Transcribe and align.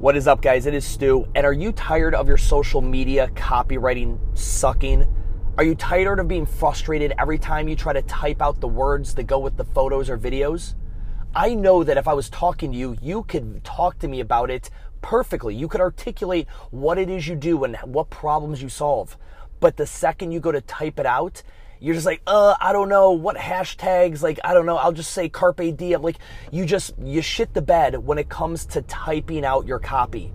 What 0.00 0.16
is 0.16 0.26
up, 0.26 0.40
guys? 0.40 0.64
It 0.64 0.72
is 0.72 0.86
Stu. 0.86 1.28
And 1.34 1.44
are 1.44 1.52
you 1.52 1.72
tired 1.72 2.14
of 2.14 2.26
your 2.26 2.38
social 2.38 2.80
media 2.80 3.28
copywriting 3.34 4.18
sucking? 4.32 5.06
Are 5.58 5.64
you 5.64 5.74
tired 5.74 6.18
of 6.18 6.26
being 6.26 6.46
frustrated 6.46 7.12
every 7.18 7.36
time 7.36 7.68
you 7.68 7.76
try 7.76 7.92
to 7.92 8.00
type 8.00 8.40
out 8.40 8.62
the 8.62 8.66
words 8.66 9.14
that 9.16 9.24
go 9.24 9.38
with 9.38 9.58
the 9.58 9.64
photos 9.64 10.08
or 10.08 10.16
videos? 10.16 10.74
I 11.34 11.54
know 11.54 11.84
that 11.84 11.98
if 11.98 12.08
I 12.08 12.14
was 12.14 12.30
talking 12.30 12.72
to 12.72 12.78
you, 12.78 12.96
you 13.02 13.24
could 13.24 13.62
talk 13.62 13.98
to 13.98 14.08
me 14.08 14.20
about 14.20 14.50
it 14.50 14.70
perfectly. 15.02 15.54
You 15.54 15.68
could 15.68 15.82
articulate 15.82 16.48
what 16.70 16.96
it 16.96 17.10
is 17.10 17.28
you 17.28 17.36
do 17.36 17.62
and 17.64 17.76
what 17.84 18.08
problems 18.08 18.62
you 18.62 18.70
solve. 18.70 19.18
But 19.60 19.76
the 19.76 19.86
second 19.86 20.32
you 20.32 20.40
go 20.40 20.50
to 20.50 20.62
type 20.62 20.98
it 20.98 21.04
out, 21.04 21.42
you're 21.80 21.94
just 21.94 22.06
like, 22.06 22.20
uh, 22.26 22.54
I 22.60 22.72
don't 22.72 22.90
know 22.90 23.12
what 23.12 23.36
hashtags, 23.36 24.22
like, 24.22 24.38
I 24.44 24.52
don't 24.52 24.66
know, 24.66 24.76
I'll 24.76 24.92
just 24.92 25.12
say 25.12 25.30
carpe 25.30 25.76
diem. 25.76 26.02
Like, 26.02 26.18
you 26.52 26.66
just, 26.66 26.94
you 27.02 27.22
shit 27.22 27.54
the 27.54 27.62
bed 27.62 27.96
when 27.96 28.18
it 28.18 28.28
comes 28.28 28.66
to 28.66 28.82
typing 28.82 29.44
out 29.46 29.66
your 29.66 29.78
copy. 29.78 30.32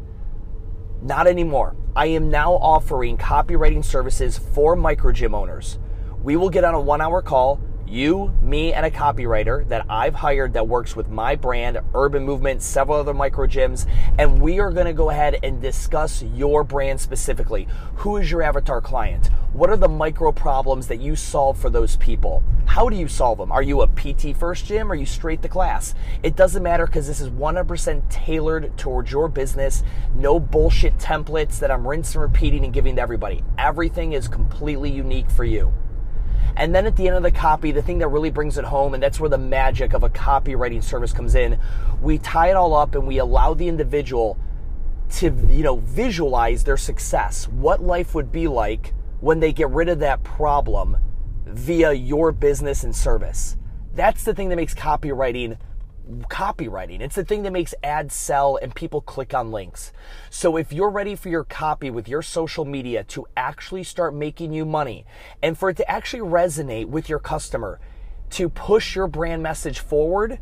Not 1.03 1.27
anymore. 1.27 1.75
I 1.95 2.07
am 2.07 2.31
now 2.31 2.53
offering 2.53 3.17
copywriting 3.17 3.85
services 3.85 4.39
for 4.39 4.75
micro 4.75 5.11
gym 5.11 5.35
owners. 5.35 5.77
We 6.23 6.35
will 6.35 6.49
get 6.49 6.63
on 6.63 6.73
a 6.73 6.81
one 6.81 6.99
hour 6.99 7.21
call 7.21 7.61
you, 7.87 8.33
me, 8.41 8.73
and 8.73 8.85
a 8.85 8.91
copywriter 8.91 9.67
that 9.67 9.85
I've 9.89 10.15
hired 10.15 10.53
that 10.53 10.67
works 10.67 10.95
with 10.95 11.09
my 11.09 11.35
brand, 11.35 11.79
Urban 11.93 12.23
Movement, 12.23 12.61
several 12.61 12.99
other 12.99 13.13
micro 13.13 13.47
gyms, 13.47 13.87
and 14.17 14.41
we 14.41 14.59
are 14.59 14.71
to 14.71 14.93
go 14.93 15.09
ahead 15.09 15.39
and 15.43 15.61
discuss 15.61 16.23
your 16.23 16.63
brand 16.63 16.99
specifically. 16.99 17.67
Who 17.95 18.17
is 18.17 18.29
your 18.29 18.41
avatar 18.41 18.81
client? 18.81 19.29
What 19.53 19.69
are 19.69 19.77
the 19.77 19.87
micro 19.87 20.31
problems 20.31 20.87
that 20.87 20.99
you 20.99 21.15
solve 21.15 21.57
for 21.57 21.69
those 21.69 21.95
people? 21.95 22.43
How 22.65 22.89
do 22.89 22.95
you 22.95 23.07
solve 23.07 23.37
them? 23.37 23.51
Are 23.51 23.61
you 23.61 23.81
a 23.81 23.87
PT 23.87 24.35
first 24.35 24.65
gym? 24.65 24.91
Are 24.91 24.95
you 24.95 25.05
straight 25.05 25.41
to 25.43 25.47
class? 25.47 25.95
It 26.23 26.35
doesn't 26.35 26.63
matter 26.63 26.85
because 26.85 27.07
this 27.07 27.21
is 27.21 27.29
100% 27.29 28.09
tailored 28.09 28.77
towards 28.77 29.11
your 29.11 29.29
business. 29.29 29.83
No 30.15 30.39
bullshit 30.39 30.97
templates 30.97 31.59
that 31.59 31.71
I'm 31.71 31.87
rinsing, 31.87 32.19
repeating, 32.19 32.65
and 32.65 32.73
giving 32.73 32.97
to 32.97 33.01
everybody. 33.01 33.43
Everything 33.57 34.13
is 34.13 34.27
completely 34.27 34.91
unique 34.91 35.29
for 35.29 35.45
you. 35.45 35.71
And 36.57 36.73
then 36.73 36.85
at 36.85 36.95
the 36.95 37.07
end 37.07 37.17
of 37.17 37.23
the 37.23 37.31
copy, 37.31 37.71
the 37.71 37.81
thing 37.81 37.99
that 37.99 38.07
really 38.07 38.31
brings 38.31 38.57
it 38.57 38.65
home, 38.65 38.93
and 38.93 39.03
that's 39.03 39.19
where 39.19 39.29
the 39.29 39.37
magic 39.37 39.93
of 39.93 40.03
a 40.03 40.09
copywriting 40.09 40.83
service 40.83 41.11
comes 41.11 41.35
in, 41.35 41.59
we 42.01 42.17
tie 42.17 42.49
it 42.49 42.55
all 42.55 42.73
up 42.73 42.95
and 42.95 43.05
we 43.05 43.17
allow 43.17 43.53
the 43.53 43.67
individual 43.67 44.37
to, 45.11 45.25
you 45.49 45.63
know, 45.63 45.77
visualize 45.77 46.63
their 46.63 46.77
success, 46.77 47.47
what 47.47 47.81
life 47.81 48.15
would 48.15 48.31
be 48.31 48.47
like 48.47 48.93
when 49.19 49.39
they 49.39 49.51
get 49.51 49.69
rid 49.69 49.89
of 49.89 49.99
that 49.99 50.23
problem 50.23 50.97
via 51.45 51.93
your 51.93 52.31
business 52.31 52.83
and 52.83 52.95
service. 52.95 53.57
That's 53.93 54.23
the 54.23 54.33
thing 54.33 54.49
that 54.49 54.55
makes 54.55 54.73
copywriting 54.73 55.57
copywriting. 56.29 57.01
It's 57.01 57.15
the 57.15 57.25
thing 57.25 57.43
that 57.43 57.53
makes 57.53 57.73
ads 57.83 58.13
sell 58.13 58.57
and 58.61 58.73
people 58.73 59.01
click 59.01 59.33
on 59.33 59.51
links. 59.51 59.91
So 60.29 60.57
if 60.57 60.71
you're 60.71 60.89
ready 60.89 61.15
for 61.15 61.29
your 61.29 61.43
copy 61.43 61.89
with 61.89 62.07
your 62.07 62.21
social 62.21 62.65
media 62.65 63.03
to 63.05 63.25
actually 63.35 63.83
start 63.83 64.13
making 64.13 64.53
you 64.53 64.65
money 64.65 65.05
and 65.41 65.57
for 65.57 65.69
it 65.69 65.77
to 65.77 65.89
actually 65.89 66.21
resonate 66.21 66.87
with 66.87 67.09
your 67.09 67.19
customer, 67.19 67.79
to 68.31 68.49
push 68.49 68.95
your 68.95 69.07
brand 69.07 69.43
message 69.43 69.79
forward 69.79 70.39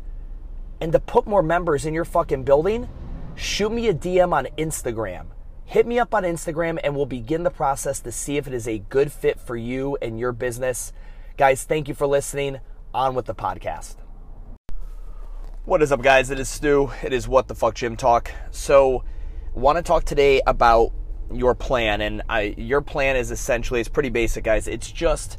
and 0.80 0.92
to 0.92 0.98
put 0.98 1.26
more 1.26 1.42
members 1.42 1.86
in 1.86 1.94
your 1.94 2.04
fucking 2.04 2.44
building, 2.44 2.88
shoot 3.34 3.70
me 3.70 3.88
a 3.88 3.94
DM 3.94 4.32
on 4.32 4.46
Instagram. 4.58 5.26
Hit 5.64 5.86
me 5.86 5.98
up 5.98 6.14
on 6.14 6.24
Instagram 6.24 6.78
and 6.84 6.94
we'll 6.94 7.06
begin 7.06 7.42
the 7.42 7.50
process 7.50 8.00
to 8.00 8.12
see 8.12 8.36
if 8.36 8.46
it 8.46 8.52
is 8.52 8.68
a 8.68 8.78
good 8.78 9.10
fit 9.10 9.40
for 9.40 9.56
you 9.56 9.96
and 10.02 10.18
your 10.18 10.32
business. 10.32 10.92
Guys, 11.36 11.64
thank 11.64 11.88
you 11.88 11.94
for 11.94 12.06
listening. 12.06 12.60
On 12.92 13.14
with 13.14 13.26
the 13.26 13.34
podcast. 13.34 14.03
What 15.66 15.80
is 15.80 15.90
up, 15.92 16.02
guys? 16.02 16.28
It 16.28 16.38
is 16.38 16.50
Stu. 16.50 16.90
It 17.02 17.14
is 17.14 17.26
What 17.26 17.48
the 17.48 17.54
Fuck 17.54 17.76
Gym 17.76 17.96
Talk. 17.96 18.30
So, 18.50 19.02
want 19.54 19.78
to 19.78 19.82
talk 19.82 20.04
today 20.04 20.42
about 20.46 20.92
your 21.32 21.54
plan, 21.54 22.02
and 22.02 22.20
I, 22.28 22.54
your 22.58 22.82
plan 22.82 23.16
is 23.16 23.30
essentially 23.30 23.80
it's 23.80 23.88
pretty 23.88 24.10
basic, 24.10 24.44
guys. 24.44 24.68
It's 24.68 24.92
just 24.92 25.38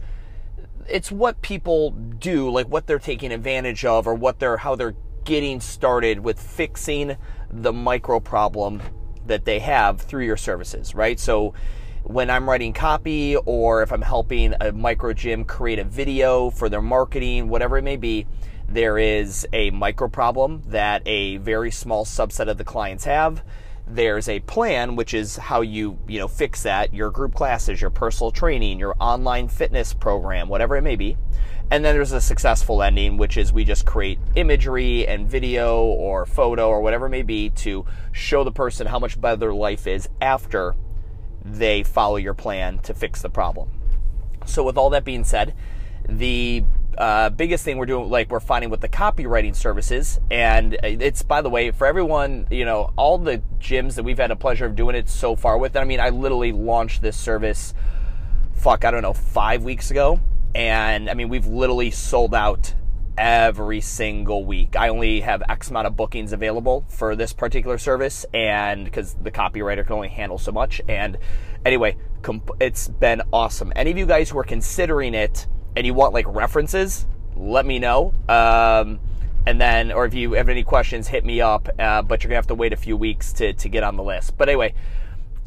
it's 0.90 1.12
what 1.12 1.44
people 1.44 1.92
do, 1.92 2.50
like 2.50 2.66
what 2.66 2.88
they're 2.88 2.98
taking 2.98 3.32
advantage 3.32 3.86
of, 3.86 4.08
or 4.08 4.16
what 4.16 4.40
they're 4.40 4.58
how 4.58 4.74
they're 4.74 4.96
getting 5.26 5.62
started 5.62 6.22
with 6.22 6.40
fixing 6.40 7.18
the 7.52 7.72
micro 7.72 8.20
problem 8.20 8.82
that 9.28 9.46
they 9.46 9.60
have 9.60 10.02
through 10.02 10.26
your 10.26 10.38
services, 10.38 10.96
right? 10.96 11.20
So 11.20 11.54
when 12.02 12.32
I'm 12.32 12.50
writing 12.50 12.74
copy 12.74 13.36
or 13.36 13.84
if 13.84 13.92
I'm 13.92 14.02
helping 14.02 14.56
a 14.60 14.72
micro 14.72 15.14
gym 15.14 15.46
create 15.46 15.78
a 15.78 15.84
video 15.84 16.50
for 16.50 16.68
their 16.68 16.82
marketing, 16.82 17.48
whatever 17.48 17.78
it 17.78 17.84
may 17.84 17.98
be, 17.98 18.26
there 18.68 18.98
is 18.98 19.48
a 19.54 19.70
micro 19.72 20.08
problem 20.08 20.64
that 20.68 21.02
a 21.06 21.38
very 21.38 21.72
small 21.72 22.06
subset 22.06 22.48
of 22.48 22.58
the 22.58 22.64
clients 22.64 23.06
have. 23.06 23.44
There's 23.88 24.28
a 24.28 24.40
plan, 24.40 24.96
which 24.96 25.14
is 25.14 25.38
how 25.38 25.62
you, 25.62 26.00
you 26.08 26.20
know, 26.20 26.28
fix 26.28 26.64
that, 26.64 26.94
your 26.94 27.12
group 27.12 27.36
classes, 27.36 27.80
your 27.80 27.92
personal 27.92 28.32
training, 28.32 28.80
your 28.80 28.96
online 29.00 29.48
fitness 29.48 29.94
program, 29.94 30.50
whatever 30.50 30.76
it 30.76 30.82
may 30.82 30.96
be. 30.96 31.18
And 31.72 31.84
then 31.84 31.96
there's 31.96 32.12
a 32.12 32.22
successful 32.22 32.82
ending, 32.82 33.18
which 33.18 33.38
is 33.38 33.54
we 33.54 33.64
just 33.64 33.86
create 33.86 34.20
imagery 34.36 35.08
and 35.08 35.28
video 35.28 35.84
or 35.84 36.26
photo 36.26 36.70
or 36.70 36.82
whatever 36.82 37.08
it 37.08 37.12
may 37.12 37.24
be 37.24 37.50
to 37.52 37.86
show 38.12 38.44
the 38.44 38.52
person 38.52 38.88
how 38.88 39.00
much 39.00 39.20
better 39.20 39.36
their 39.36 39.54
life 39.54 39.88
is 39.88 40.10
after 40.22 40.76
they 41.44 41.84
follow 41.84 42.18
your 42.18 42.34
plan 42.34 42.80
to 42.80 42.94
fix 42.94 43.22
the 43.22 43.30
problem. 43.30 43.70
So, 44.46 44.64
with 44.64 44.78
all 44.78 44.90
that 44.92 45.06
being 45.06 45.24
said, 45.24 45.56
the 46.08 46.64
uh, 46.98 47.30
biggest 47.30 47.64
thing 47.64 47.78
we're 47.78 47.86
doing, 47.86 48.10
like 48.10 48.30
we're 48.30 48.40
finding 48.40 48.70
with 48.70 48.82
the 48.82 48.90
copywriting 48.90 49.56
services, 49.56 50.20
and 50.32 50.78
it's 50.84 51.22
by 51.22 51.42
the 51.42 51.50
way 51.50 51.72
for 51.72 51.88
everyone, 51.88 52.48
you 52.50 52.66
know, 52.66 52.92
all 52.96 53.18
the 53.18 53.42
gyms 53.60 53.96
that 53.96 54.04
we've 54.04 54.18
had 54.18 54.32
a 54.32 54.36
pleasure 54.36 54.66
of 54.66 54.76
doing 54.76 54.96
it 54.96 55.10
so 55.10 55.36
far 55.36 55.58
with. 55.58 55.76
I 55.76 55.84
mean, 55.84 56.00
I 56.00 56.10
literally 56.10 56.52
launched 56.52 57.02
this 57.02 57.18
service, 57.18 57.74
fuck, 58.54 58.86
I 58.86 58.92
don't 58.92 59.02
know, 59.02 59.14
five 59.14 59.64
weeks 59.64 59.92
ago, 59.92 60.20
and 60.54 61.10
I 61.10 61.14
mean, 61.14 61.30
we've 61.30 61.48
literally 61.48 61.92
sold 61.92 62.34
out 62.34 62.74
every 63.18 63.82
single 63.82 64.46
week. 64.46 64.76
I 64.76 64.90
only 64.90 65.22
have 65.22 65.42
X 65.48 65.70
amount 65.70 65.88
of 65.88 65.96
bookings 65.96 66.34
available 66.34 66.86
for 66.90 67.16
this 67.16 67.34
particular 67.34 67.78
service, 67.78 68.26
and 68.34 68.86
because 68.86 69.16
the 69.16 69.32
copywriter 69.32 69.86
can 69.86 69.96
only 69.96 70.10
handle 70.10 70.38
so 70.38 70.52
much. 70.52 70.82
And 70.88 71.18
anyway, 71.66 71.98
comp- 72.22 72.52
it's 72.60 72.88
been 72.88 73.22
awesome. 73.32 73.72
Any 73.76 73.92
of 73.92 73.98
you 73.98 74.06
guys 74.06 74.30
who 74.30 74.40
are 74.40 74.44
considering 74.44 75.14
it 75.14 75.48
and 75.76 75.86
you 75.86 75.94
want 75.94 76.14
like 76.14 76.26
references, 76.28 77.06
let 77.36 77.66
me 77.66 77.80
know. 77.80 78.14
Um, 78.30 79.00
and 79.48 79.62
then, 79.62 79.92
or 79.92 80.06
if 80.06 80.14
you 80.14 80.34
have 80.34 80.50
any 80.50 80.64
questions, 80.64 81.08
hit 81.08 81.24
me 81.24 81.42
up. 81.42 81.70
Uh, 81.78 82.02
but 82.02 82.24
you're 82.24 82.30
gonna 82.30 82.38
have 82.38 82.48
to 82.48 82.56
wait 82.56 82.74
a 82.74 82.78
few 82.78 82.98
weeks 82.98 83.34
to 83.34 83.54
to 83.54 83.70
get 83.70 83.84
on 83.84 83.96
the 83.96 84.04
list. 84.04 84.38
But 84.38 84.50
anyway, 84.50 84.74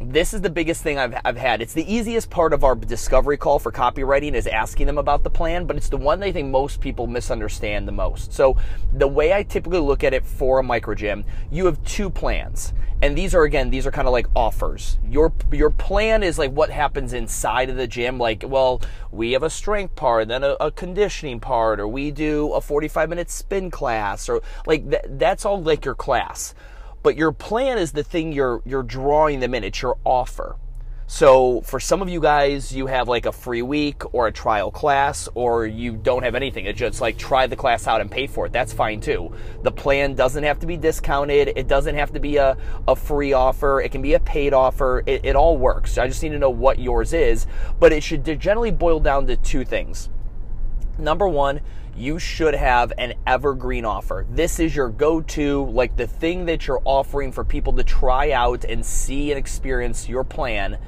this 0.00 0.32
is 0.32 0.41
the 0.41 0.50
biggest 0.50 0.82
thing 0.82 0.97
I've, 0.97 1.14
I've 1.25 1.36
had. 1.36 1.60
It's 1.60 1.72
the 1.72 1.92
easiest 1.92 2.31
part 2.31 2.53
of 2.53 2.62
our 2.62 2.76
discovery 2.76 3.36
call 3.36 3.59
for 3.59 3.72
copywriting 3.72 4.34
is 4.34 4.47
asking 4.47 4.86
them 4.86 4.97
about 4.97 5.25
the 5.25 5.31
plan, 5.31 5.66
but 5.66 5.76
it's 5.76 5.88
the 5.88 5.97
one 5.97 6.22
I 6.22 6.31
think 6.31 6.50
most 6.50 6.81
people 6.81 7.09
misunderstand 7.09 7.88
the 7.88 7.92
most. 7.92 8.32
So 8.32 8.56
the 8.92 9.08
way 9.08 9.32
I 9.32 9.42
typically 9.42 9.81
look 9.81 10.04
at 10.04 10.14
it 10.14 10.25
for 10.25 10.60
a 10.60 10.62
micro 10.62 10.94
gym, 10.94 11.25
you 11.50 11.66
have 11.66 11.82
two 11.84 12.10
plans. 12.10 12.72
And 13.03 13.19
these 13.19 13.34
are 13.34 13.42
again, 13.42 13.70
these 13.70 13.87
are 13.87 13.91
kind 13.91 14.08
of 14.08 14.12
like 14.12 14.26
offers. 14.34 14.98
Your 15.08 15.32
your 15.53 15.70
plan 15.70 16.25
is 16.25 16.37
like 16.37 16.50
what 16.50 16.70
happens 16.70 17.12
inside 17.12 17.70
of 17.70 17.76
the 17.76 17.87
gym. 17.87 18.19
Like, 18.19 18.44
well, 18.44 18.81
we 19.12 19.32
have 19.32 19.44
a 19.44 19.50
strength 19.50 19.94
part, 19.94 20.26
then 20.26 20.42
a, 20.42 20.56
a 20.60 20.72
conditioning 20.72 21.38
part, 21.38 21.78
or 21.78 21.87
we 21.87 22.10
do 22.10 22.53
a 22.54 22.60
45 22.60 23.08
minute 23.08 23.31
spin 23.31 23.70
class, 23.70 24.28
or 24.28 24.42
like 24.66 24.91
th- 24.91 25.04
that's 25.10 25.44
all 25.44 25.62
like 25.62 25.84
your 25.84 25.94
class. 25.94 26.54
But 27.08 27.16
your 27.16 27.32
plan 27.32 27.78
is 27.78 27.92
the 27.92 28.04
thing 28.04 28.34
you're 28.34 28.60
you're 28.66 28.82
drawing 28.82 29.41
them 29.41 29.54
in. 29.54 29.64
It's 29.64 29.80
your 29.80 29.96
offer. 30.04 30.56
So 31.06 31.62
for 31.62 31.80
some 31.80 32.02
of 32.02 32.10
you 32.10 32.20
guys, 32.20 32.70
you 32.70 32.86
have 32.86 33.08
like 33.08 33.24
a 33.24 33.32
free 33.32 33.62
week 33.62 34.02
or 34.12 34.26
a 34.26 34.30
trial 34.30 34.70
class, 34.70 35.26
or 35.34 35.64
you 35.64 35.96
don't 35.96 36.22
have 36.22 36.34
anything. 36.34 36.66
It's 36.66 36.78
just 36.78 37.00
like 37.00 37.16
try 37.16 37.46
the 37.46 37.56
class 37.56 37.86
out 37.86 38.02
and 38.02 38.10
pay 38.10 38.26
for 38.26 38.44
it. 38.44 38.52
That's 38.52 38.74
fine 38.74 39.00
too. 39.00 39.32
The 39.62 39.72
plan 39.72 40.16
doesn't 40.16 40.44
have 40.44 40.58
to 40.58 40.66
be 40.66 40.76
discounted. 40.76 41.54
It 41.56 41.66
doesn't 41.66 41.94
have 41.94 42.12
to 42.12 42.20
be 42.20 42.36
a, 42.36 42.58
a 42.86 42.94
free 42.94 43.32
offer. 43.32 43.81
It 43.81 43.90
can 43.90 44.02
be 44.02 44.12
a 44.12 44.20
paid 44.20 44.52
offer. 44.52 45.02
It, 45.06 45.25
it 45.25 45.34
all 45.34 45.56
works. 45.56 45.96
I 45.96 46.08
just 46.08 46.22
need 46.22 46.32
to 46.32 46.38
know 46.38 46.50
what 46.50 46.78
yours 46.78 47.14
is. 47.14 47.46
But 47.81 47.94
it 47.94 48.02
should 48.02 48.22
generally 48.38 48.70
boil 48.70 49.00
down 49.00 49.26
to 49.28 49.37
two 49.38 49.64
things. 49.64 50.11
Number 50.99 51.26
one, 51.26 51.62
you 51.99 52.19
should 52.19 52.55
have 52.55 52.93
an 52.97 53.15
evergreen 53.27 53.85
offer. 53.85 54.25
This 54.31 54.61
is 54.61 54.75
your 54.75 54.89
go 54.89 55.21
to, 55.21 55.65
like 55.71 55.97
the 55.97 56.06
thing 56.06 56.47
that 56.47 56.67
you're 56.67 56.81
offering 56.85 57.33
for 57.33 57.45
people 57.45 57.73
to 57.75 57.85
try 57.85 58.31
out 58.31 58.65
and 58.65 58.87
see 58.87 59.33
and 59.33 59.39
experience 59.39 60.09
your 60.09 60.25
plan 60.25 60.79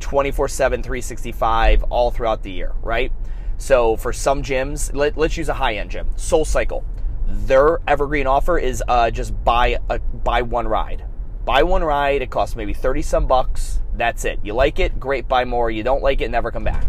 24 0.00 0.48
7, 0.48 0.82
365, 0.82 1.82
all 1.84 2.10
throughout 2.10 2.42
the 2.42 2.50
year, 2.50 2.72
right? 2.82 3.12
So 3.58 3.96
for 3.96 4.12
some 4.14 4.42
gyms, 4.42 4.94
let, 4.94 5.18
us 5.18 5.36
use 5.36 5.50
a 5.50 5.54
high 5.54 5.74
end 5.74 5.90
gym, 5.90 6.08
Soul 6.16 6.46
Cycle. 6.46 6.84
Their 7.26 7.78
evergreen 7.86 8.26
offer 8.26 8.58
is 8.58 8.82
uh, 8.88 9.10
just 9.10 9.44
buy 9.44 9.78
a 9.90 9.98
buy 9.98 10.42
one 10.42 10.66
ride. 10.66 11.04
Buy 11.44 11.62
one 11.62 11.84
ride. 11.84 12.22
It 12.22 12.30
costs 12.30 12.56
maybe 12.56 12.72
thirty 12.72 13.02
some 13.02 13.26
bucks. 13.26 13.80
That's 13.94 14.24
it. 14.24 14.40
You 14.42 14.54
like 14.54 14.78
it, 14.78 14.98
great. 14.98 15.28
Buy 15.28 15.44
more. 15.44 15.70
You 15.70 15.82
don't 15.82 16.02
like 16.02 16.22
it, 16.22 16.30
never 16.30 16.50
come 16.50 16.64
back. 16.64 16.84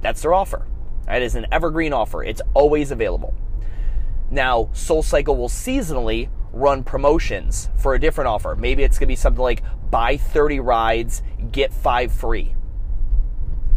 That's 0.00 0.22
their 0.22 0.32
offer. 0.32 0.66
It 1.10 1.22
is 1.22 1.34
an 1.34 1.46
evergreen 1.50 1.92
offer. 1.92 2.22
It's 2.22 2.42
always 2.54 2.90
available. 2.90 3.34
Now, 4.30 4.68
Soul 4.72 5.02
Cycle 5.02 5.36
will 5.36 5.48
seasonally 5.48 6.28
run 6.52 6.84
promotions 6.84 7.70
for 7.76 7.94
a 7.94 8.00
different 8.00 8.28
offer. 8.28 8.56
Maybe 8.56 8.82
it's 8.82 8.98
going 8.98 9.06
to 9.06 9.12
be 9.12 9.16
something 9.16 9.42
like 9.42 9.62
buy 9.90 10.16
30 10.16 10.60
rides, 10.60 11.22
get 11.50 11.72
five 11.72 12.12
free. 12.12 12.54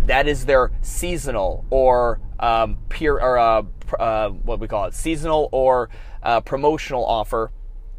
That 0.06 0.28
is 0.28 0.46
their 0.46 0.72
seasonal 0.82 1.66
or 1.70 2.20
um, 2.40 2.80
peer 2.90 3.14
or 3.14 3.38
uh, 3.38 3.64
uh, 3.98 4.30
what 4.30 4.60
we 4.60 4.68
call 4.68 4.86
it, 4.86 4.94
seasonal 4.94 5.48
or 5.52 5.90
uh, 6.24 6.42
promotional 6.42 7.06
offer 7.06 7.52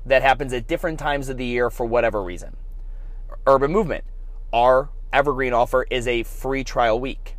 that 0.04 0.22
happens 0.22 0.52
at 0.52 0.66
different 0.66 0.98
times 0.98 1.28
of 1.28 1.36
the 1.36 1.44
year 1.44 1.70
for 1.70 1.86
whatever 1.86 2.22
reason. 2.22 2.56
Urban 3.46 3.70
Movement, 3.70 4.04
our 4.52 4.90
evergreen 5.12 5.52
offer 5.52 5.86
is 5.90 6.06
a 6.08 6.22
free 6.24 6.64
trial 6.64 6.98
week. 6.98 7.36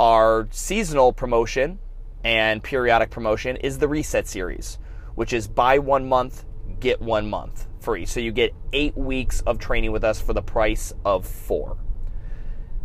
Our 0.00 0.48
seasonal 0.50 1.12
promotion 1.12 1.78
and 2.24 2.62
periodic 2.62 3.10
promotion 3.10 3.56
is 3.56 3.76
the 3.76 3.86
Reset 3.86 4.26
Series, 4.26 4.78
which 5.14 5.34
is 5.34 5.46
buy 5.46 5.78
one 5.78 6.08
month, 6.08 6.46
get 6.80 7.02
one 7.02 7.28
month 7.28 7.66
free. 7.80 8.06
So 8.06 8.18
you 8.18 8.32
get 8.32 8.54
eight 8.72 8.96
weeks 8.96 9.42
of 9.42 9.58
training 9.58 9.92
with 9.92 10.02
us 10.02 10.18
for 10.18 10.32
the 10.32 10.40
price 10.40 10.94
of 11.04 11.26
four. 11.26 11.76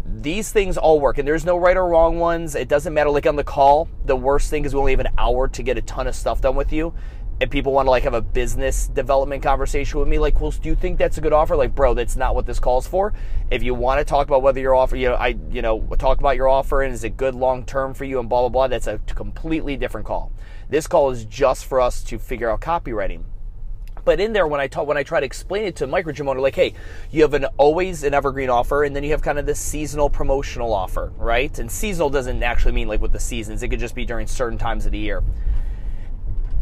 These 0.05 0.51
things 0.51 0.77
all 0.77 0.99
work, 0.99 1.17
and 1.17 1.25
there's 1.25 1.45
no 1.45 1.55
right 1.55 1.77
or 1.77 1.87
wrong 1.87 2.19
ones. 2.19 2.53
It 2.53 2.67
doesn't 2.67 2.93
matter. 2.93 3.09
Like 3.09 3.25
on 3.25 3.37
the 3.37 3.45
call, 3.45 3.87
the 4.03 4.17
worst 4.17 4.49
thing 4.49 4.65
is 4.65 4.73
we 4.73 4.81
only 4.81 4.91
have 4.91 4.99
an 4.99 5.13
hour 5.17 5.47
to 5.47 5.63
get 5.63 5.77
a 5.77 5.81
ton 5.83 6.07
of 6.07 6.15
stuff 6.15 6.41
done 6.41 6.57
with 6.57 6.73
you 6.73 6.93
and 7.41 7.51
people 7.51 7.73
want 7.73 7.85
to 7.85 7.89
like 7.89 8.03
have 8.03 8.13
a 8.13 8.21
business 8.21 8.87
development 8.87 9.43
conversation 9.43 9.99
with 9.99 10.07
me 10.07 10.17
like 10.17 10.39
well 10.39 10.51
do 10.51 10.69
you 10.69 10.75
think 10.75 10.97
that's 10.97 11.17
a 11.17 11.21
good 11.21 11.33
offer 11.33 11.55
like 11.55 11.75
bro 11.75 11.93
that's 11.93 12.15
not 12.15 12.33
what 12.33 12.45
this 12.45 12.59
calls 12.59 12.87
for 12.87 13.13
if 13.51 13.61
you 13.61 13.73
want 13.73 13.99
to 13.99 14.05
talk 14.05 14.27
about 14.27 14.41
whether 14.41 14.59
your 14.59 14.73
offer 14.73 14.95
you 14.95 15.09
know 15.09 15.15
i 15.15 15.35
you 15.49 15.61
know 15.61 15.81
talk 15.97 16.19
about 16.19 16.35
your 16.35 16.47
offer 16.47 16.81
and 16.81 16.93
is 16.93 17.03
it 17.03 17.17
good 17.17 17.35
long 17.35 17.65
term 17.65 17.93
for 17.93 18.05
you 18.05 18.19
and 18.19 18.29
blah 18.29 18.41
blah 18.41 18.49
blah 18.49 18.67
that's 18.67 18.87
a 18.87 18.97
completely 19.07 19.75
different 19.75 20.07
call 20.07 20.31
this 20.69 20.87
call 20.87 21.09
is 21.09 21.25
just 21.25 21.65
for 21.65 21.81
us 21.81 22.01
to 22.03 22.17
figure 22.17 22.49
out 22.49 22.61
copywriting 22.61 23.23
but 24.05 24.19
in 24.19 24.33
there 24.33 24.47
when 24.47 24.61
I 24.61 24.67
talk 24.67 24.85
when 24.85 24.97
I 24.97 25.03
try 25.03 25.19
to 25.19 25.25
explain 25.25 25.65
it 25.65 25.77
to 25.77 25.87
micro 25.87 26.13
gym 26.13 26.29
owner, 26.29 26.39
like, 26.39 26.55
hey, 26.55 26.75
you 27.09 27.23
have 27.23 27.33
an 27.33 27.45
always 27.57 28.03
an 28.03 28.13
evergreen 28.13 28.51
offer, 28.51 28.83
and 28.83 28.95
then 28.95 29.03
you 29.03 29.09
have 29.09 29.23
kind 29.23 29.39
of 29.39 29.47
this 29.47 29.59
seasonal 29.59 30.11
promotional 30.11 30.71
offer, 30.73 31.11
right? 31.17 31.57
And 31.57 31.71
seasonal 31.71 32.11
doesn't 32.11 32.43
actually 32.43 32.73
mean 32.73 32.87
like 32.87 33.01
with 33.01 33.11
the 33.11 33.19
seasons; 33.19 33.63
it 33.63 33.69
could 33.69 33.79
just 33.79 33.95
be 33.95 34.05
during 34.05 34.27
certain 34.27 34.59
times 34.59 34.85
of 34.85 34.91
the 34.91 34.99
year. 34.99 35.23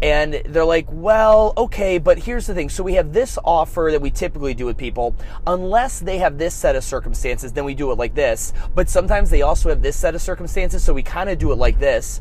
And 0.03 0.41
they're 0.49 0.65
like, 0.65 0.85
well, 0.89 1.53
okay, 1.55 1.97
but 1.97 2.19
here's 2.19 2.45
the 2.45 2.53
thing. 2.53 2.67
So 2.67 2.83
we 2.83 2.95
have 2.95 3.13
this 3.13 3.39
offer 3.45 3.87
that 3.89 4.01
we 4.01 4.11
typically 4.11 4.53
do 4.53 4.65
with 4.65 4.75
people. 4.75 5.15
Unless 5.47 6.01
they 6.01 6.17
have 6.17 6.37
this 6.37 6.53
set 6.53 6.75
of 6.75 6.83
circumstances, 6.83 7.53
then 7.53 7.63
we 7.63 7.73
do 7.73 7.89
it 7.89 7.97
like 7.97 8.13
this. 8.13 8.51
But 8.75 8.89
sometimes 8.89 9.29
they 9.29 9.43
also 9.43 9.69
have 9.69 9.81
this 9.81 9.95
set 9.95 10.13
of 10.13 10.21
circumstances, 10.21 10.83
so 10.83 10.93
we 10.93 11.03
kind 11.03 11.29
of 11.29 11.37
do 11.37 11.53
it 11.53 11.55
like 11.55 11.79
this. 11.79 12.19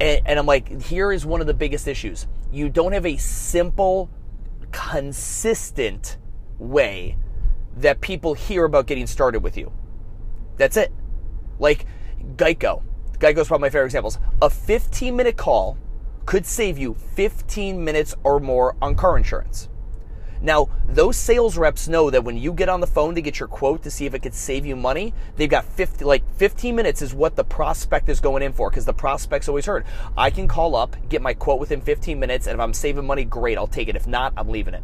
And, 0.00 0.22
and 0.26 0.38
I'm 0.38 0.46
like, 0.46 0.80
here 0.80 1.10
is 1.10 1.26
one 1.26 1.40
of 1.40 1.48
the 1.48 1.54
biggest 1.54 1.88
issues. 1.88 2.28
You 2.52 2.68
don't 2.68 2.92
have 2.92 3.04
a 3.04 3.16
simple, 3.16 4.08
consistent 4.70 6.18
way 6.56 7.16
that 7.78 8.00
people 8.00 8.34
hear 8.34 8.64
about 8.64 8.86
getting 8.86 9.08
started 9.08 9.42
with 9.42 9.56
you. 9.56 9.72
That's 10.56 10.76
it. 10.76 10.92
Like 11.58 11.84
Geico. 12.36 12.84
Geico's 13.18 13.48
probably 13.48 13.62
my 13.62 13.70
favorite 13.70 13.86
examples. 13.86 14.20
A 14.40 14.48
15 14.48 15.16
minute 15.16 15.36
call 15.36 15.76
could 16.28 16.44
save 16.44 16.76
you 16.76 16.92
15 17.14 17.82
minutes 17.82 18.14
or 18.22 18.38
more 18.38 18.76
on 18.82 18.94
car 18.94 19.16
insurance. 19.16 19.70
Now, 20.42 20.68
those 20.86 21.16
sales 21.16 21.56
reps 21.56 21.88
know 21.88 22.10
that 22.10 22.22
when 22.22 22.36
you 22.36 22.52
get 22.52 22.68
on 22.68 22.80
the 22.80 22.86
phone 22.86 23.14
to 23.14 23.22
get 23.22 23.40
your 23.40 23.48
quote 23.48 23.82
to 23.84 23.90
see 23.90 24.04
if 24.04 24.12
it 24.12 24.18
could 24.18 24.34
save 24.34 24.66
you 24.66 24.76
money, 24.76 25.14
they've 25.36 25.48
got 25.48 25.64
50 25.64 26.04
like 26.04 26.22
15 26.34 26.76
minutes 26.76 27.00
is 27.00 27.14
what 27.14 27.34
the 27.34 27.44
prospect 27.44 28.10
is 28.10 28.20
going 28.20 28.42
in 28.42 28.52
for 28.52 28.68
because 28.68 28.84
the 28.84 28.92
prospect's 28.92 29.48
always 29.48 29.64
heard, 29.64 29.86
I 30.18 30.28
can 30.28 30.48
call 30.48 30.76
up, 30.76 30.96
get 31.08 31.22
my 31.22 31.32
quote 31.32 31.60
within 31.60 31.80
15 31.80 32.20
minutes 32.20 32.46
and 32.46 32.54
if 32.54 32.60
I'm 32.60 32.74
saving 32.74 33.06
money, 33.06 33.24
great, 33.24 33.56
I'll 33.56 33.66
take 33.66 33.88
it. 33.88 33.96
If 33.96 34.06
not, 34.06 34.34
I'm 34.36 34.50
leaving 34.50 34.74
it. 34.74 34.82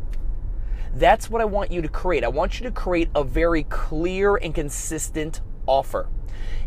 That's 0.94 1.28
what 1.28 1.42
I 1.42 1.44
want 1.44 1.70
you 1.70 1.82
to 1.82 1.88
create. 1.88 2.24
I 2.24 2.28
want 2.28 2.58
you 2.58 2.64
to 2.64 2.72
create 2.72 3.10
a 3.14 3.22
very 3.22 3.64
clear 3.64 4.36
and 4.36 4.54
consistent 4.54 5.42
offer. 5.66 6.08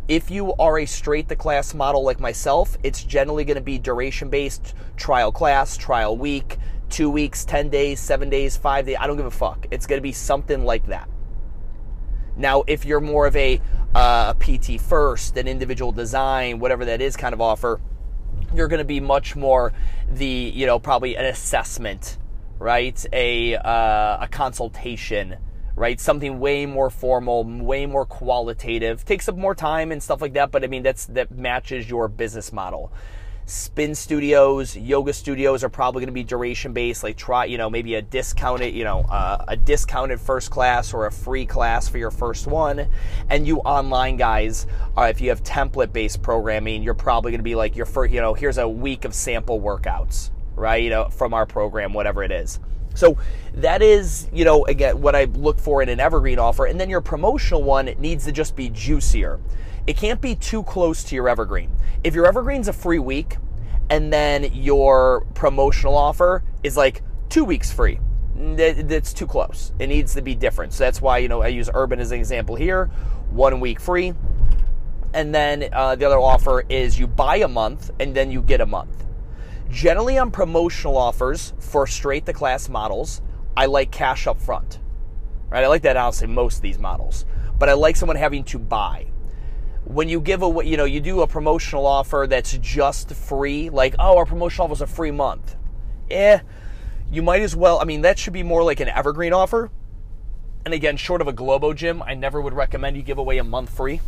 If 0.07 0.31
you 0.31 0.54
are 0.54 0.80
a 0.80 0.86
straight 0.86 1.27
the 1.27 1.36
class 1.36 1.74
model 1.74 2.01
like 2.01 2.21
myself, 2.21 2.77
it's 2.81 3.04
generally 3.04 3.44
going 3.44 3.56
to 3.56 3.62
be 3.62 3.77
duration 3.77 4.30
based 4.30 4.74
trial 4.95 5.33
class, 5.33 5.75
trial 5.75 6.15
week, 6.15 6.57
two 6.89 7.09
weeks, 7.09 7.44
10 7.44 7.69
days, 7.69 8.00
seven 8.00 8.30
days, 8.30 8.56
five 8.56 8.86
days. 8.86 8.95
I 9.00 9.07
don't 9.07 9.18
give 9.18 9.25
a 9.25 9.31
fuck. 9.31 9.68
It's 9.69 9.86
going 9.86 9.98
to 9.98 10.04
be 10.04 10.13
something 10.13 10.63
like 10.63 10.88
that. 10.88 11.09
Now, 12.38 12.63
if 12.68 12.86
you're 12.86 13.01
more 13.01 13.27
of 13.27 13.36
a, 13.36 13.59
uh, 13.95 14.33
PT 14.36 14.80
first, 14.80 15.36
an 15.36 15.48
individual 15.48 15.92
design, 15.92 16.59
whatever 16.59 16.86
that 16.86 17.01
is 17.01 17.18
kind 17.18 17.33
of 17.33 17.42
offer, 17.42 17.81
you're 18.56 18.69
going 18.69 18.80
to 18.80 18.86
be 18.86 19.01
much 19.01 19.36
more 19.36 19.74
the, 20.09 20.25
you 20.25 20.65
know, 20.65 20.80
probably 20.80 21.18
an 21.18 21.25
assessment, 21.25 22.18
right? 22.59 23.06
A, 23.12 23.56
uh, 23.56 24.19
a 24.21 24.27
consultation 24.31 25.38
right? 25.77 26.00
Something 26.00 26.39
way 26.39 26.65
more 26.65 26.89
formal, 26.89 27.44
way 27.45 27.85
more 27.85 28.06
qualitative. 28.06 29.06
Takes 29.06 29.29
up 29.29 29.38
more 29.38 29.53
time 29.53 29.91
and 29.91 30.01
stuff 30.01 30.21
like 30.21 30.33
that, 30.33 30.51
but 30.51 30.63
I 30.63 30.68
mean 30.68 30.83
that's 30.83 31.06
that 31.06 31.31
matches 31.31 31.89
your 31.89 32.07
business 32.07 32.51
model. 32.51 32.91
Spin 33.45 33.95
studios, 33.95 34.75
yoga 34.75 35.13
studios 35.13 35.63
are 35.63 35.69
probably 35.69 36.01
going 36.01 36.07
to 36.07 36.13
be 36.13 36.24
duration 36.24 36.74
based. 36.74 37.03
Like 37.03 37.15
try, 37.15 37.45
you 37.45 37.57
know, 37.57 37.69
maybe 37.69 37.94
a 37.94 38.01
discounted, 38.01 38.74
you 38.74 38.83
know, 38.83 39.01
uh, 39.01 39.45
a 39.47 39.56
discounted 39.56 40.19
first 40.19 40.50
class 40.50 40.94
or 40.94 41.06
a 41.06 41.12
free 41.12 41.45
class 41.45 41.88
for 41.88 41.97
your 41.97 42.12
first 42.12 42.47
one. 42.47 42.89
And 43.30 43.47
you 43.47 43.59
online 43.59 44.18
guys, 44.18 44.68
uh, 44.97 45.03
if 45.03 45.21
you 45.21 45.30
have 45.30 45.44
template 45.44 45.94
based 45.94 46.21
programming, 46.21 46.83
you're 46.83 46.95
probably 46.95 47.31
going 47.31 47.39
to 47.39 47.44
be 47.44 47.56
like 47.56 47.77
your 47.77 47.85
first, 47.85 48.12
you 48.12 48.19
know, 48.19 48.33
here's 48.33 48.57
a 48.57 48.68
week 48.68 49.06
of 49.06 49.13
sample 49.13 49.62
workouts, 49.62 50.31
right? 50.56 50.83
You 50.83 50.89
know, 50.89 51.07
from 51.07 51.33
our 51.33 51.45
program, 51.45 51.94
whatever 51.94 52.23
it 52.23 52.31
is. 52.31 52.59
So 52.97 53.17
that 53.53 53.83
is, 53.83 54.27
you 54.33 54.44
know, 54.44 54.65
again, 54.65 54.99
what 55.01 55.15
I 55.15 55.25
look 55.25 55.59
for 55.59 55.83
in 55.83 55.89
an 55.89 55.99
evergreen 55.99 56.39
offer. 56.39 56.65
And 56.65 56.79
then 56.79 56.89
your 56.89 57.01
promotional 57.01 57.61
one 57.61 57.85
needs 57.99 58.25
to 58.25 58.31
just 58.31 58.55
be 58.55 58.69
juicier. 58.69 59.39
It 59.85 59.97
can't 59.97 60.19
be 60.19 60.35
too 60.35 60.63
close 60.63 61.03
to 61.05 61.15
your 61.15 61.29
evergreen. 61.29 61.71
If 62.03 62.15
your 62.15 62.25
evergreen's 62.25 62.67
a 62.67 62.73
free 62.73 62.99
week 62.99 63.38
and 63.89 64.11
then 64.11 64.51
your 64.51 65.25
promotional 65.35 65.95
offer 65.95 66.44
is 66.63 66.75
like 66.75 67.03
two 67.29 67.45
weeks 67.45 67.71
free, 67.71 67.99
that's 68.35 69.13
too 69.13 69.27
close. 69.27 69.71
It 69.79 69.88
needs 69.88 70.15
to 70.15 70.21
be 70.21 70.33
different. 70.33 70.73
So 70.73 70.83
that's 70.83 71.01
why, 71.01 71.19
you 71.19 71.29
know, 71.29 71.44
I 71.44 71.47
use 71.49 71.69
Urban 71.73 71.99
as 71.99 72.11
an 72.11 72.17
example 72.17 72.55
here 72.55 72.85
one 73.29 73.59
week 73.59 73.79
free. 73.79 74.13
And 75.13 75.33
then 75.33 75.69
uh, 75.71 75.95
the 75.95 76.05
other 76.05 76.19
offer 76.19 76.65
is 76.67 76.99
you 76.99 77.07
buy 77.07 77.38
a 77.38 77.47
month 77.47 77.91
and 77.99 78.15
then 78.15 78.31
you 78.31 78.41
get 78.41 78.59
a 78.59 78.65
month. 78.65 79.06
Generally, 79.69 80.18
on 80.18 80.31
promotional 80.31 80.98
offers 80.98 81.54
for 81.60 81.86
straight 81.86 82.25
the 82.25 82.34
class 82.34 82.69
models, 82.69 83.22
I 83.56 83.66
like 83.66 83.92
cash 83.92 84.28
up 84.28 84.40
front. 84.40 84.80
Right? 85.50 85.64
I 85.64 85.68
like 85.68 85.81
that 85.84 85.98
honestly 85.98 86.28
most 86.28 86.57
of 86.57 86.62
these 86.62 86.80
models, 86.80 87.26
but 87.59 87.69
I 87.69 87.74
like 87.74 87.95
someone 87.95 88.18
having 88.18 88.44
to 88.45 88.59
buy. 88.59 89.07
When 89.83 90.09
you 90.09 90.19
give 90.19 90.44
a, 90.44 90.66
you 90.66 90.78
know, 90.78 90.86
you 90.86 91.00
do 91.00 91.21
a 91.21 91.28
promotional 91.28 91.86
offer 91.86 92.28
that's 92.30 92.57
just 92.57 93.14
free, 93.14 93.69
like, 93.69 93.95
oh, 94.00 94.18
our 94.18 94.26
promotional 94.26 94.66
offer 94.66 94.74
is 94.74 94.81
a 94.81 94.88
free 94.88 95.12
month. 95.12 95.56
Eh, 96.09 96.40
you 97.12 97.21
might 97.21 97.42
as 97.42 97.56
well. 97.56 97.80
I 97.80 97.86
mean, 97.86 98.02
that 98.02 98.19
should 98.19 98.33
be 98.33 98.44
more 98.44 98.64
like 98.64 98.80
an 98.80 98.90
evergreen 98.90 99.33
offer. 99.33 99.71
And 100.66 100.74
again, 100.74 100.97
short 100.97 101.21
of 101.21 101.28
a 101.28 101.33
Globo 101.33 101.74
gym, 101.74 102.04
I 102.04 102.14
never 102.14 102.42
would 102.42 102.54
recommend 102.54 102.97
you 102.97 103.04
give 103.04 103.18
away 103.18 103.38
a 103.38 103.44
month 103.44 103.69
free 103.69 104.02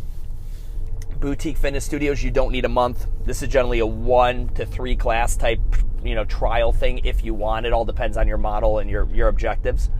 boutique 1.20 1.58
fitness 1.58 1.84
studios, 1.84 2.22
you 2.22 2.30
don't 2.30 2.50
need 2.50 2.64
a 2.64 2.68
month. 2.68 3.06
This 3.24 3.42
is 3.42 3.48
generally 3.48 3.78
a 3.78 3.86
one 3.86 4.48
to 4.54 4.66
three 4.66 4.96
class 4.96 5.36
type, 5.36 5.60
you 6.02 6.14
know, 6.14 6.24
trial 6.24 6.72
thing 6.72 7.02
if 7.04 7.22
you 7.22 7.34
want. 7.34 7.66
It 7.66 7.72
all 7.72 7.84
depends 7.84 8.16
on 8.16 8.26
your 8.26 8.38
model 8.38 8.78
and 8.78 8.90
your 8.90 9.06
your 9.12 9.28
objectives. 9.28 9.90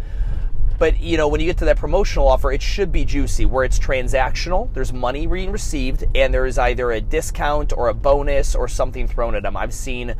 But 0.78 0.98
you 0.98 1.18
know, 1.18 1.28
when 1.28 1.40
you 1.40 1.46
get 1.46 1.58
to 1.58 1.66
that 1.66 1.76
promotional 1.76 2.26
offer, 2.26 2.50
it 2.50 2.62
should 2.62 2.90
be 2.90 3.04
juicy, 3.04 3.44
where 3.44 3.64
it's 3.64 3.78
transactional. 3.78 4.72
There's 4.72 4.94
money 4.94 5.26
being 5.26 5.52
received, 5.52 6.04
and 6.14 6.32
there 6.32 6.46
is 6.46 6.56
either 6.56 6.90
a 6.90 7.02
discount 7.02 7.74
or 7.74 7.88
a 7.88 7.94
bonus 7.94 8.54
or 8.54 8.66
something 8.66 9.06
thrown 9.06 9.34
at 9.34 9.42
them. 9.42 9.58
I've 9.58 9.74
seen 9.74 10.14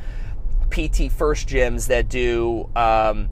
PT 0.70 1.10
first 1.10 1.48
gyms 1.48 1.86
that 1.88 2.10
do. 2.10 2.68
Um, 2.76 3.30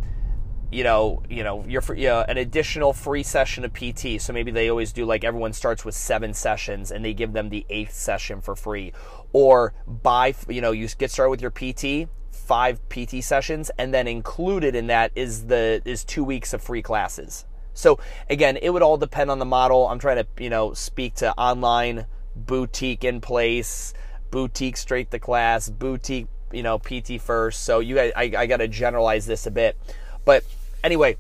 you 0.71 0.85
know, 0.85 1.23
you 1.31 1.43
know, 1.43 1.65
you're 1.67 1.81
for, 1.81 1.95
you 1.95 2.09
know, 2.09 2.25
an 2.29 2.37
additional 2.37 2.93
free 2.93 3.23
session 3.23 3.65
of 3.65 3.73
PT. 3.73 4.21
So 4.21 4.33
maybe 4.33 4.51
they 4.51 4.69
always 4.69 4.93
do 4.93 5.05
like 5.07 5.25
everyone 5.25 5.53
starts 5.53 5.85
with 5.85 5.95
seven 5.95 6.35
sessions 6.35 6.91
and 6.91 7.05
they 7.05 7.15
give 7.15 7.33
them 7.33 7.49
the 7.49 7.65
eighth 7.71 7.95
session 7.95 8.41
for 8.41 8.55
free. 8.55 8.93
Or 9.33 9.73
buy, 9.87 10.35
you 10.49 10.61
know, 10.61 10.73
you 10.73 10.89
get 10.99 11.11
started 11.11 11.31
with 11.31 11.41
your 11.41 11.51
PT, 11.51 12.09
five 12.31 12.81
PT 12.89 13.23
sessions, 13.23 13.71
and 13.79 13.95
then 13.95 14.07
included 14.07 14.75
in 14.75 14.89
that 14.89 15.13
is 15.15 15.47
the 15.47 15.83
is 15.85 16.05
two 16.05 16.25
weeks 16.25 16.53
of 16.53 16.63
free 16.63 16.83
classes. 16.83 17.47
So 17.73 17.99
again, 18.29 18.59
it 18.61 18.71
would 18.71 18.83
all 18.83 18.97
depend 18.97 19.31
on 19.31 19.39
the 19.39 19.45
model. 19.45 19.87
I'm 19.89 19.99
trying 19.99 20.17
to, 20.17 20.27
you 20.43 20.51
know, 20.51 20.75
speak 20.75 21.15
to 21.17 21.33
online, 21.39 22.07
boutique 22.35 23.05
in 23.05 23.21
place, 23.21 23.95
boutique 24.31 24.77
straight 24.77 25.11
to 25.13 25.19
class, 25.19 25.71
boutique, 25.71 26.27
you 26.53 26.63
know, 26.63 26.79
PT 26.79 27.21
first. 27.21 27.63
So 27.63 27.81
you 27.81 27.95
guys, 27.95 28.13
I, 28.17 28.33
I 28.37 28.47
got 28.47 28.59
to 28.59 28.69
generalize 28.69 29.27
this 29.27 29.47
a 29.47 29.51
bit, 29.51 29.77
but 30.25 30.45
Anyway, 30.85 31.17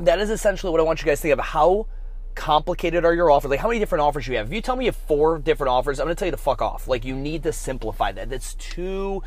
that 0.00 0.18
is 0.18 0.30
essentially 0.30 0.70
what 0.70 0.80
I 0.80 0.84
want 0.84 1.00
you 1.00 1.06
guys 1.06 1.18
to 1.18 1.22
think 1.22 1.32
of. 1.32 1.40
How 1.40 1.86
complicated 2.34 3.04
are 3.04 3.14
your 3.14 3.30
offers? 3.30 3.50
Like, 3.50 3.60
how 3.60 3.68
many 3.68 3.80
different 3.80 4.02
offers 4.02 4.28
you 4.28 4.36
have? 4.36 4.48
If 4.48 4.52
you 4.52 4.60
tell 4.60 4.76
me 4.76 4.84
you 4.84 4.90
have 4.90 4.96
four 4.96 5.38
different 5.38 5.70
offers, 5.70 5.98
I'm 5.98 6.06
going 6.06 6.16
to 6.16 6.18
tell 6.18 6.26
you 6.26 6.32
to 6.32 6.36
fuck 6.36 6.60
off. 6.60 6.86
Like, 6.86 7.04
you 7.04 7.14
need 7.14 7.42
to 7.44 7.52
simplify 7.52 8.12
that. 8.12 8.28
That's 8.28 8.54
too 8.54 9.22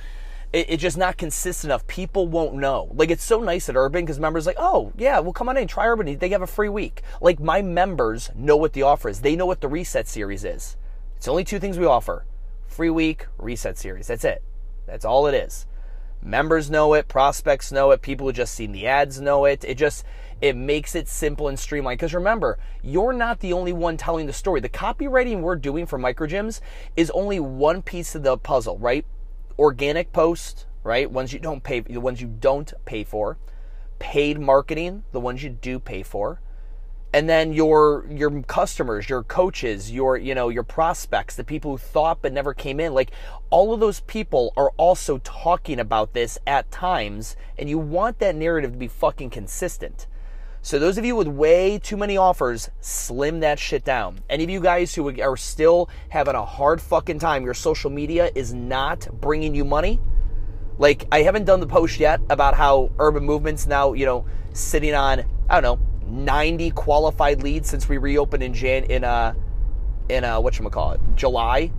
it, 0.54 0.70
it's 0.70 0.82
just 0.82 0.98
not 0.98 1.18
consistent 1.18 1.70
enough. 1.70 1.86
People 1.88 2.28
won't 2.28 2.56
know. 2.56 2.90
Like 2.94 3.12
it's 3.12 3.24
so 3.24 3.42
nice 3.42 3.70
at 3.70 3.76
Urban 3.76 4.06
because 4.06 4.20
members 4.20 4.46
like, 4.46 4.58
oh 4.60 4.92
yeah, 4.98 5.20
well 5.20 5.34
come 5.34 5.50
on 5.50 5.58
in, 5.58 5.68
try 5.68 5.88
Urban. 5.88 6.18
They 6.18 6.30
have 6.30 6.42
a 6.42 6.48
free 6.48 6.70
week. 6.70 7.02
Like 7.22 7.40
my 7.40 7.62
members 7.62 8.32
know 8.36 8.58
what 8.58 8.74
the 8.74 8.84
offer 8.84 9.10
is. 9.10 9.22
They 9.22 9.36
know 9.36 9.46
what 9.46 9.62
the 9.62 9.68
reset 9.68 10.08
series 10.08 10.44
is. 10.44 10.78
It's 11.18 11.28
only 11.28 11.44
two 11.44 11.60
things 11.60 11.78
we 11.78 11.86
offer: 11.86 12.26
free 12.68 12.90
week, 12.90 13.28
reset 13.38 13.78
series. 13.78 14.08
That's 14.08 14.24
it. 14.24 14.44
That's 14.86 15.06
all 15.06 15.28
it 15.28 15.36
is. 15.36 15.66
Members 16.22 16.70
know 16.70 16.94
it, 16.94 17.08
prospects 17.08 17.72
know 17.72 17.92
it, 17.92 18.02
people 18.02 18.28
who 18.28 18.34
just 18.34 18.54
seen 18.54 18.72
the 18.72 18.88
ads 18.88 19.22
know 19.22 19.46
it. 19.46 19.64
It 19.64 19.78
just 19.78 20.04
it 20.42 20.56
makes 20.56 20.96
it 20.96 21.08
simple 21.08 21.48
and 21.48 21.58
streamlined. 21.58 22.00
Because 22.00 22.14
remember, 22.14 22.58
you're 22.82 23.14
not 23.14 23.40
the 23.40 23.54
only 23.54 23.74
one 23.74 23.98
telling 23.98 24.26
the 24.26 24.34
story. 24.34 24.60
The 24.60 24.70
copywriting 24.70 25.42
we're 25.42 25.56
doing 25.56 25.86
for 25.86 25.98
microgyms 25.98 26.62
is 26.96 27.10
only 27.12 27.40
one 27.40 27.82
piece 27.82 28.16
of 28.16 28.24
the 28.24 28.38
puzzle, 28.38 28.78
right? 28.78 29.06
Organic 29.58 30.12
post, 30.12 30.66
right? 30.84 31.10
Ones 31.10 31.34
you 31.34 31.40
don't 31.40 31.64
pay, 31.64 31.80
the 31.80 32.00
ones 32.00 32.22
you 32.22 32.28
don't 32.28 32.74
pay 32.86 33.04
for. 33.04 33.38
Paid 34.00 34.40
marketing, 34.40 35.04
the 35.12 35.20
ones 35.20 35.44
you 35.44 35.50
do 35.50 35.80
pay 35.80 36.04
for 36.04 36.40
and 37.14 37.28
then 37.28 37.54
your 37.54 38.06
your 38.10 38.42
customers 38.44 39.10
your 39.10 39.24
coaches 39.24 39.92
your 39.92 40.16
you 40.16 40.36
know 40.36 40.50
your 40.50 40.64
prospects 40.64 41.36
the 41.36 41.44
people 41.44 41.72
who 41.72 41.78
thought 41.78 42.22
but 42.22 42.32
never 42.32 42.54
came 42.54 42.80
in 42.80 42.94
like 42.94 43.12
all 43.50 43.74
of 43.74 43.80
those 43.80 44.02
people 44.02 44.54
are 44.56 44.72
also 44.78 45.18
talking 45.20 45.80
about 45.80 46.14
this 46.14 46.38
at 46.46 46.70
times 46.70 47.36
and 47.58 47.70
you 47.70 47.80
want 47.80 48.20
that 48.20 48.36
narrative 48.36 48.72
to 48.72 48.78
be 48.78 48.88
fucking 48.88 49.30
consistent. 49.30 50.08
So 50.62 50.78
those 50.78 50.98
of 50.98 51.06
you 51.06 51.16
with 51.16 51.28
way 51.28 51.80
too 51.80 51.98
many 51.98 52.18
offers 52.18 52.70
slim 52.82 53.40
that 53.40 53.60
shit 53.60 53.86
down. 53.86 54.20
Any 54.30 54.44
of 54.44 54.50
you 54.50 54.60
guys 54.60 54.94
who 54.94 55.20
are 55.22 55.38
still 55.38 55.90
having 56.10 56.36
a 56.36 56.46
hard 56.46 56.82
fucking 56.82 57.20
time 57.20 57.46
your 57.46 57.54
social 57.54 57.90
media 57.90 58.30
is 58.36 58.54
not 58.54 59.08
bringing 59.20 59.56
you 59.56 59.66
money. 59.66 60.00
Like 60.78 61.08
i 61.12 61.24
haven't 61.24 61.46
done 61.46 61.60
the 61.60 61.68
post 61.68 62.00
yet 62.00 62.22
about 62.30 62.56
how 62.56 62.92
urban 63.00 63.24
movements 63.24 63.68
now 63.68 63.94
you 63.94 64.06
know 64.06 64.26
sitting 64.54 64.94
on 64.94 65.24
i 65.50 65.60
don't 65.60 65.64
know 65.80 65.89
90 66.10 66.72
qualified 66.72 67.44
leads 67.44 67.70
since 67.70 67.88
we 67.88 67.98
reopened 67.98 68.44
in 68.44 68.54
Jan 68.54 68.84
in 68.86 69.04
uh 69.04 69.34
in 70.10 70.24
uh 70.24 70.40
what 70.40 70.58
you 70.58 70.70
call 70.70 70.94
it 70.94 71.02
July, 71.16 71.72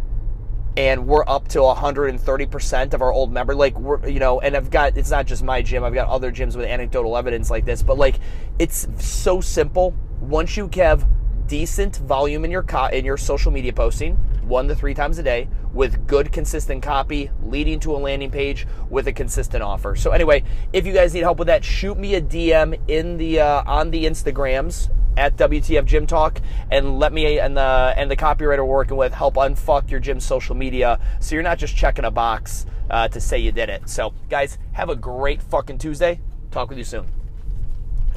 and 0.77 1.07
we're 1.07 1.25
up 1.27 1.49
to 1.49 1.63
130 1.63 2.47
percent 2.47 2.95
of 2.95 3.03
our 3.03 3.13
old 3.13 3.33
member. 3.33 3.55
Like 3.55 3.79
we're 3.79 4.09
you 4.09 4.21
know, 4.21 4.41
and 4.41 4.57
I've 4.57 4.71
got 4.71 4.97
it's 4.97 5.11
not 5.11 5.27
just 5.27 5.43
my 5.43 5.63
gym. 5.63 5.85
I've 5.85 5.95
got 5.95 6.09
other 6.09 6.31
gyms 6.33 6.57
with 6.57 6.67
anecdotal 6.67 7.17
evidence 7.17 7.51
like 7.51 7.65
this. 7.65 7.83
But 7.83 7.99
like 7.99 8.17
it's 8.59 8.87
so 9.05 9.41
simple. 9.41 9.95
Once 10.21 10.57
you 10.57 10.71
have 10.75 11.07
decent 11.47 11.97
volume 11.97 12.45
in 12.45 12.51
your 12.51 12.63
co- 12.63 12.87
in 12.87 13.05
your 13.05 13.17
social 13.17 13.51
media 13.51 13.73
posting, 13.73 14.17
one 14.51 14.69
to 14.69 14.75
three 14.75 14.93
times 14.93 15.19
a 15.19 15.23
day, 15.23 15.49
with 15.73 16.07
good 16.07 16.31
consistent 16.31 16.83
copy 16.83 17.31
leading 17.43 17.81
to 17.81 17.95
a 17.95 17.99
landing 17.99 18.31
page 18.31 18.67
with 18.91 19.07
a 19.07 19.13
consistent 19.13 19.63
offer. 19.63 19.97
So 19.97 20.11
anyway, 20.11 20.43
if 20.73 20.87
you 20.87 20.93
guys 20.93 21.15
need 21.15 21.23
help 21.23 21.39
with 21.39 21.47
that, 21.47 21.65
shoot 21.65 21.97
me 21.97 22.17
a 22.17 22.21
DM 22.21 22.79
in 22.89 23.17
the 23.17 23.41
uh, 23.41 23.63
on 23.67 23.91
the 23.91 24.05
Instagrams 24.05 24.91
at 25.17 25.37
WTF 25.37 25.85
Gym 25.85 26.07
Talk 26.07 26.41
and 26.71 26.99
let 26.99 27.13
me 27.13 27.39
and 27.39 27.57
the 27.57 27.95
and 27.97 28.11
the 28.11 28.17
copywriter 28.17 28.59
we're 28.59 28.65
working 28.65 28.97
with 28.97 29.13
help 29.13 29.35
unfuck 29.35 29.91
your 29.91 30.01
gym 30.01 30.21
social 30.21 30.55
media 30.55 31.01
so 31.19 31.35
you're 31.35 31.43
not 31.43 31.59
just 31.59 31.77
checking 31.77 32.05
a 32.05 32.11
box 32.11 32.67
uh, 32.91 33.09
to 33.09 33.21
say 33.21 33.39
you 33.39 33.53
did 33.53 33.69
it. 33.69 33.89
So 33.89 34.13
guys, 34.29 34.59
have 34.73 34.89
a 34.89 34.97
great 34.97 35.43
fucking 35.43 35.79
Tuesday. 35.79 36.21
Talk 36.51 36.69
with 36.69 36.79
you 36.79 36.85
soon. 36.85 37.07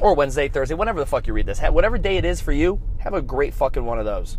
Or 0.00 0.14
Wednesday, 0.14 0.48
Thursday, 0.48 0.74
whenever 0.74 0.98
the 0.98 1.06
fuck 1.06 1.26
you 1.26 1.32
read 1.32 1.46
this. 1.46 1.60
Whatever 1.60 1.98
day 1.98 2.16
it 2.16 2.24
is 2.24 2.40
for 2.40 2.52
you, 2.52 2.80
have 2.98 3.14
a 3.14 3.22
great 3.22 3.54
fucking 3.54 3.84
one 3.84 3.98
of 3.98 4.04
those. 4.04 4.38